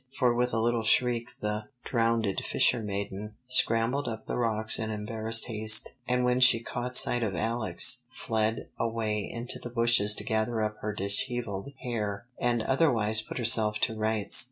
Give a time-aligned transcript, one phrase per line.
[0.17, 5.45] For with a little shriek the "Drowned Fishermaiden" scrambled up from the rocks in embarrassed
[5.45, 10.63] haste, and when she caught sight of Alex, fled away into the bushes to gather
[10.63, 14.39] up her dishevelled hair and otherwise put herself to rights.